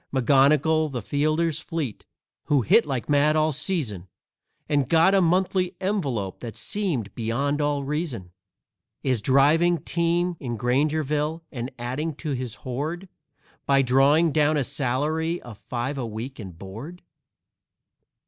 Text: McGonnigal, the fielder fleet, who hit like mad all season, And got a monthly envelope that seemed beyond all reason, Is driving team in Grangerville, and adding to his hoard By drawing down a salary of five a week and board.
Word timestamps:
McGonnigal, 0.11 0.91
the 0.91 1.03
fielder 1.03 1.51
fleet, 1.51 2.07
who 2.45 2.63
hit 2.63 2.87
like 2.87 3.07
mad 3.07 3.35
all 3.35 3.51
season, 3.51 4.07
And 4.67 4.89
got 4.89 5.13
a 5.13 5.21
monthly 5.21 5.75
envelope 5.79 6.39
that 6.39 6.55
seemed 6.55 7.13
beyond 7.13 7.61
all 7.61 7.83
reason, 7.83 8.31
Is 9.03 9.21
driving 9.21 9.77
team 9.77 10.37
in 10.39 10.57
Grangerville, 10.57 11.43
and 11.51 11.71
adding 11.77 12.15
to 12.15 12.31
his 12.31 12.55
hoard 12.65 13.09
By 13.67 13.83
drawing 13.83 14.31
down 14.31 14.57
a 14.57 14.63
salary 14.63 15.39
of 15.43 15.59
five 15.59 15.99
a 15.99 16.07
week 16.07 16.39
and 16.39 16.57
board. 16.57 17.03